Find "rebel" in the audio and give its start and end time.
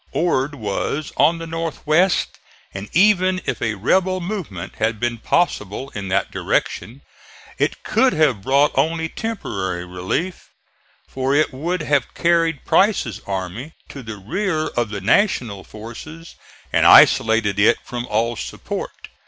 3.75-4.19